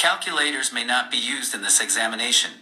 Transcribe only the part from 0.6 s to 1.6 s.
may not be used in